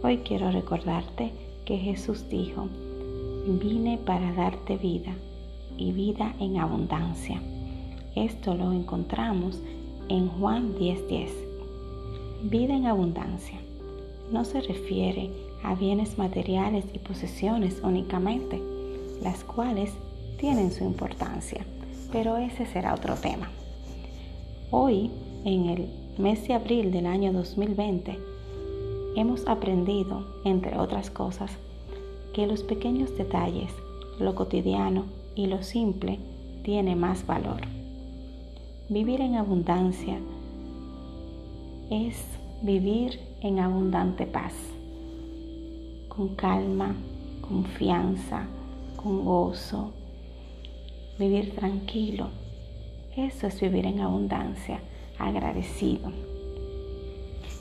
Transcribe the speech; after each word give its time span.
Hoy 0.00 0.18
quiero 0.18 0.52
recordarte 0.52 1.32
que 1.64 1.76
Jesús 1.76 2.28
dijo, 2.28 2.68
vine 3.46 3.98
para 3.98 4.32
darte 4.32 4.76
vida 4.76 5.12
y 5.76 5.90
vida 5.90 6.36
en 6.38 6.58
abundancia. 6.58 7.42
Esto 8.14 8.54
lo 8.54 8.70
encontramos 8.70 9.60
en 10.08 10.28
Juan 10.28 10.76
10:10. 10.78 11.30
Vida 12.44 12.76
en 12.76 12.86
abundancia 12.86 13.58
no 14.30 14.44
se 14.44 14.60
refiere 14.60 15.30
a 15.64 15.74
bienes 15.74 16.16
materiales 16.16 16.84
y 16.94 17.00
posesiones 17.00 17.80
únicamente, 17.82 18.62
las 19.20 19.42
cuales 19.42 19.92
tienen 20.38 20.70
su 20.70 20.84
importancia, 20.84 21.66
pero 22.12 22.36
ese 22.36 22.66
será 22.66 22.94
otro 22.94 23.16
tema. 23.16 23.50
Hoy, 24.70 25.10
en 25.44 25.66
el 25.66 25.88
mes 26.18 26.46
de 26.46 26.54
abril 26.54 26.92
del 26.92 27.06
año 27.06 27.32
2020, 27.32 28.37
hemos 29.18 29.48
aprendido, 29.48 30.24
entre 30.44 30.78
otras 30.78 31.10
cosas, 31.10 31.50
que 32.32 32.46
los 32.46 32.62
pequeños 32.62 33.16
detalles, 33.18 33.72
lo 34.20 34.36
cotidiano 34.36 35.06
y 35.34 35.48
lo 35.48 35.64
simple 35.64 36.20
tiene 36.62 36.94
más 36.94 37.26
valor. 37.26 37.62
Vivir 38.88 39.20
en 39.20 39.34
abundancia 39.34 40.20
es 41.90 42.24
vivir 42.62 43.18
en 43.40 43.58
abundante 43.58 44.24
paz, 44.24 44.54
con 46.08 46.36
calma, 46.36 46.94
confianza, 47.40 48.46
con 48.94 49.24
gozo, 49.24 49.90
vivir 51.18 51.56
tranquilo. 51.56 52.28
Eso 53.16 53.48
es 53.48 53.60
vivir 53.60 53.84
en 53.84 53.98
abundancia, 54.00 54.78
agradecido. 55.18 56.37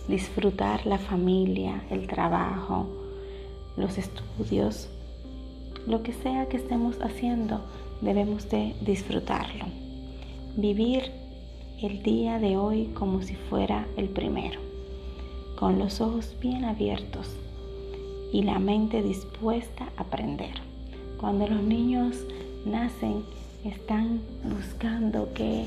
Disfrutar 0.08 0.86
la 0.86 0.98
familia, 0.98 1.84
el 1.90 2.08
trabajo, 2.08 2.88
los 3.76 3.98
estudios, 3.98 4.90
lo 5.86 6.02
que 6.02 6.14
sea 6.14 6.48
que 6.48 6.58
estemos 6.58 6.98
haciendo, 7.02 7.62
debemos 8.02 8.50
de 8.50 8.74
disfrutarlo. 8.82 9.66
Vivir 10.56 11.12
el 11.82 12.02
día 12.04 12.40
de 12.40 12.58
hoy 12.58 12.86
como 12.94 13.22
si 13.22 13.36
fuera 13.36 13.86
el 13.98 14.10
primero, 14.10 14.60
con 15.60 15.78
los 15.78 16.02
ojos 16.02 16.36
bien 16.42 16.66
abiertos 16.66 17.30
y 18.32 18.44
la 18.44 18.60
mente 18.60 19.04
dispuesta 19.04 19.90
a 19.98 20.02
aprender. 20.02 20.56
Cuando 21.20 21.48
los 21.48 21.62
niños 21.62 22.16
nacen, 22.66 23.24
están 23.64 24.22
buscando 24.44 25.30
qué, 25.34 25.66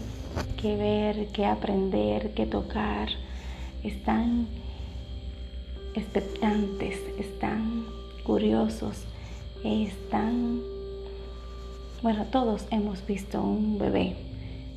qué 0.60 0.76
ver, 0.76 1.28
qué 1.32 1.46
aprender, 1.46 2.32
qué 2.34 2.46
tocar, 2.46 3.08
están 3.82 4.46
expectantes, 5.94 6.98
están 7.18 7.86
curiosos, 8.24 9.04
están, 9.64 10.60
bueno, 12.02 12.24
todos 12.26 12.66
hemos 12.70 13.04
visto 13.06 13.42
un 13.42 13.78
bebé, 13.78 14.16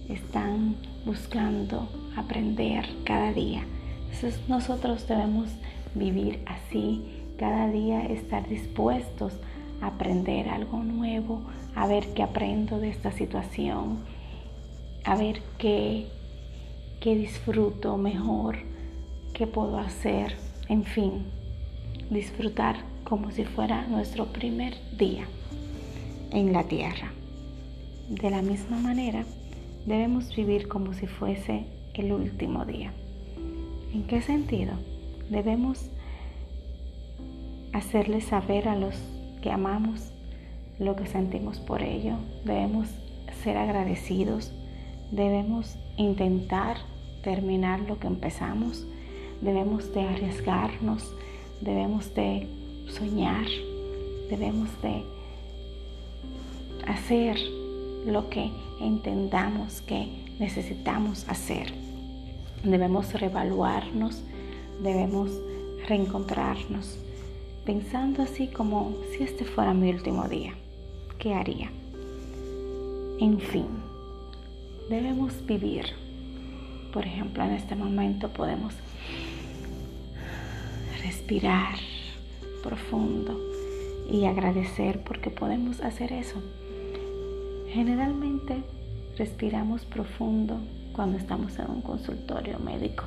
están 0.10 0.76
buscando 1.06 1.88
aprender 2.16 2.86
cada 3.04 3.32
día. 3.34 3.64
Entonces 4.06 4.40
nosotros 4.48 5.08
debemos 5.08 5.50
vivir 5.96 6.40
así, 6.46 7.02
cada 7.38 7.70
día 7.70 8.06
estar 8.06 8.48
dispuestos 8.48 9.34
a 9.82 9.88
aprender 9.88 10.50
algo 10.50 10.84
nuevo, 10.84 11.42
a 11.76 11.88
ver 11.88 12.14
qué 12.14 12.24
aprendo 12.24 12.80
de 12.80 12.90
esta 12.90 13.12
situación, 13.12 14.00
a 15.04 15.16
ver 15.16 15.42
qué, 15.58 16.08
qué 17.00 17.16
disfruto 17.16 17.98
mejor, 17.98 18.58
qué 19.34 19.48
puedo 19.48 19.78
hacer, 19.78 20.36
en 20.70 20.84
fin, 20.84 21.26
disfrutar 22.10 22.78
como 23.04 23.32
si 23.32 23.44
fuera 23.44 23.88
nuestro 23.88 24.28
primer 24.28 24.76
día 24.98 25.26
en 26.32 26.54
la 26.54 26.64
tierra. 26.64 27.12
De 28.10 28.30
la 28.30 28.42
misma 28.42 28.78
manera, 28.78 29.26
debemos 29.86 30.36
vivir 30.36 30.68
como 30.68 30.94
si 30.94 31.08
fuese 31.08 31.66
el 31.94 32.12
último 32.12 32.66
día. 32.66 32.94
¿En 33.94 34.04
qué 34.08 34.22
sentido? 34.22 34.74
Debemos 35.30 35.90
hacerle 37.74 38.22
saber 38.22 38.68
a 38.68 38.76
los 38.76 38.96
que 39.42 39.52
amamos 39.52 40.12
lo 40.80 40.96
que 40.96 41.06
sentimos 41.06 41.60
por 41.60 41.82
ello. 41.82 42.16
Debemos 42.46 42.90
ser 43.44 43.58
agradecidos. 43.58 44.54
Debemos 45.12 45.78
intentar 45.98 46.78
terminar 47.24 47.82
lo 47.82 48.00
que 48.00 48.08
empezamos. 48.08 48.88
Debemos 49.44 49.94
de 49.94 50.02
arriesgarnos. 50.02 51.14
Debemos 51.62 52.14
de 52.16 52.48
soñar. 52.88 53.46
Debemos 54.30 54.70
de 54.82 55.04
hacer 56.88 57.38
lo 58.06 58.30
que 58.30 58.50
entendamos 58.82 59.82
que 59.82 60.08
necesitamos 60.40 61.28
hacer. 61.30 61.74
Debemos 62.64 63.14
reevaluarnos. 63.14 64.24
Debemos 64.82 65.30
reencontrarnos 65.88 66.98
pensando 67.66 68.24
así 68.24 68.48
como 68.48 68.94
si 69.12 69.24
este 69.24 69.46
fuera 69.46 69.74
mi 69.74 69.90
último 69.90 70.28
día, 70.28 70.54
¿qué 71.18 71.34
haría? 71.34 71.72
En 73.20 73.40
fin, 73.40 73.68
debemos 74.90 75.46
vivir. 75.46 75.86
Por 76.92 77.06
ejemplo, 77.06 77.44
en 77.44 77.52
este 77.52 77.76
momento 77.76 78.30
podemos 78.30 78.74
respirar 81.04 81.76
profundo 82.64 83.40
y 84.10 84.26
agradecer 84.26 85.04
porque 85.04 85.30
podemos 85.30 85.82
hacer 85.82 86.14
eso. 86.14 86.42
Generalmente 87.70 88.64
respiramos 89.18 89.86
profundo 89.86 90.60
cuando 90.94 91.18
estamos 91.18 91.58
en 91.60 91.70
un 91.70 91.82
consultorio 91.82 92.60
médico, 92.60 93.04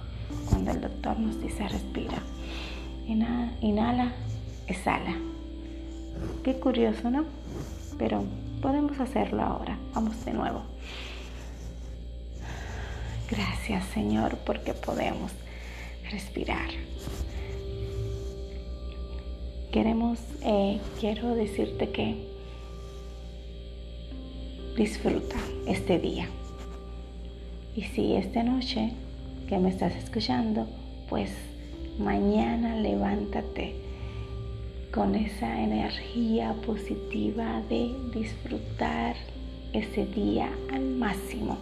cuando 0.50 0.72
el 0.72 0.80
doctor 0.80 1.18
nos 1.18 1.40
dice 1.40 1.66
respira. 1.68 2.18
Inhala, 3.06 4.12
exhala. 4.66 5.14
Qué 6.42 6.54
curioso, 6.58 7.10
¿no? 7.10 7.24
Pero 7.98 8.24
podemos 8.60 8.98
hacerlo 9.00 9.42
ahora. 9.42 9.78
Vamos 9.94 10.24
de 10.24 10.32
nuevo. 10.32 10.62
Gracias 13.30 13.84
Señor 13.86 14.36
porque 14.44 14.72
podemos 14.74 15.32
respirar. 16.10 16.70
Queremos, 19.70 20.18
eh, 20.42 20.80
quiero 21.00 21.34
decirte 21.34 21.90
que 21.90 22.16
disfruta 24.76 25.36
este 25.66 25.98
día. 25.98 26.28
Y 27.74 27.82
si 27.82 28.14
esta 28.14 28.42
noche 28.42 28.92
que 29.48 29.58
me 29.58 29.68
estás 29.68 29.94
escuchando, 29.96 30.66
pues 31.08 31.30
mañana 31.98 32.76
levántate 32.76 33.74
con 34.92 35.14
esa 35.14 35.62
energía 35.62 36.54
positiva 36.64 37.62
de 37.68 37.94
disfrutar 38.14 39.14
ese 39.72 40.06
día 40.06 40.50
al 40.72 40.86
máximo, 40.90 41.58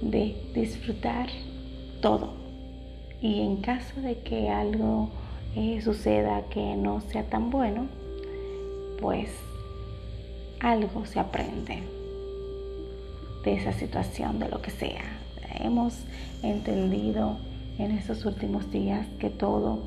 de 0.00 0.34
disfrutar 0.54 1.28
todo. 2.00 2.32
Y 3.20 3.40
en 3.42 3.56
caso 3.56 4.00
de 4.00 4.18
que 4.20 4.48
algo 4.48 5.10
suceda 5.82 6.42
que 6.50 6.76
no 6.76 7.00
sea 7.00 7.24
tan 7.24 7.50
bueno, 7.50 7.86
pues 9.00 9.30
algo 10.60 11.04
se 11.06 11.20
aprende 11.20 11.82
de 13.44 13.54
esa 13.54 13.72
situación, 13.72 14.38
de 14.38 14.48
lo 14.48 14.62
que 14.62 14.70
sea. 14.70 15.04
Hemos 15.60 16.04
entendido 16.42 17.36
en 17.78 17.92
estos 17.92 18.24
últimos 18.24 18.70
días 18.70 19.06
que 19.18 19.30
todo 19.30 19.82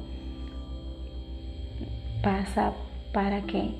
pasa 2.21 2.73
para 3.11 3.41
que 3.41 3.71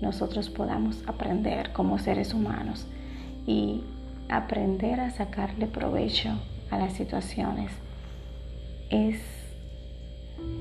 nosotros 0.00 0.48
podamos 0.48 1.02
aprender 1.06 1.72
como 1.72 1.98
seres 1.98 2.32
humanos 2.32 2.86
y 3.46 3.82
aprender 4.28 5.00
a 5.00 5.10
sacarle 5.10 5.66
provecho 5.66 6.30
a 6.70 6.78
las 6.78 6.92
situaciones 6.92 7.72
es 8.90 9.39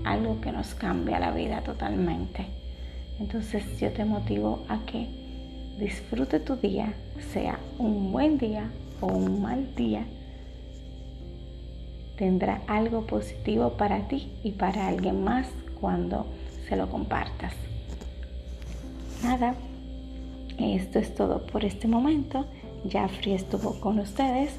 algo 0.04 0.42
que 0.42 0.52
nos 0.52 0.74
cambia 0.76 1.20
la 1.20 1.31
vida 1.31 1.62
totalmente. 1.62 2.46
Entonces 3.20 3.80
yo 3.80 3.92
te 3.92 4.06
motivo 4.06 4.64
a 4.70 4.80
que 4.86 5.08
disfrute 5.78 6.40
tu 6.40 6.56
día, 6.56 6.94
sea 7.34 7.60
un 7.78 8.12
buen 8.12 8.38
día 8.38 8.70
o 9.02 9.08
un 9.08 9.42
mal 9.42 9.76
día, 9.76 10.06
tendrá 12.18 12.62
algo 12.68 13.06
positivo 13.06 13.72
para 13.72 14.08
ti 14.08 14.31
y 14.44 14.52
para 14.52 14.88
alguien 14.88 15.24
más 15.24 15.48
cuando 15.80 16.25
se 16.68 16.75
lo 16.75 16.90
compartas. 16.90 17.54
Nada, 19.24 19.56
esto 20.58 21.00
es 21.00 21.16
todo 21.16 21.46
por 21.46 21.66
este 21.66 21.88
momento. 21.88 22.46
Jafri 22.90 23.34
estuvo 23.34 23.80
con 23.80 24.00
ustedes. 24.00 24.52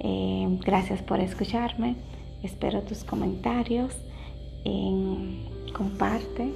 Eh, 0.00 0.46
gracias 0.64 1.02
por 1.02 1.20
escucharme. 1.20 1.96
Espero 2.42 2.82
tus 2.82 3.02
comentarios 3.04 3.92
comparte 5.72 6.52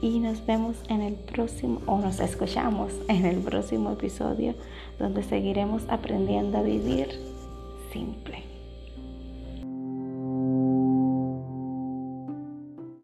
y 0.00 0.20
nos 0.20 0.44
vemos 0.46 0.76
en 0.88 1.02
el 1.02 1.14
próximo, 1.14 1.80
o 1.86 1.98
nos 1.98 2.20
escuchamos 2.20 2.92
en 3.08 3.24
el 3.24 3.38
próximo 3.38 3.92
episodio 3.92 4.54
donde 4.98 5.22
seguiremos 5.22 5.82
aprendiendo 5.88 6.58
a 6.58 6.62
vivir 6.62 7.08
simple. 7.92 8.47